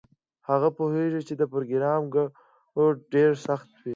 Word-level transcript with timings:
هغه 0.49 0.69
پوهیږي 0.77 1.21
چې 1.27 1.33
د 1.37 1.43
پروګرام 1.51 2.01
کوډ 2.73 2.95
ډیر 3.13 3.31
سخت 3.45 3.69
وي 3.81 3.89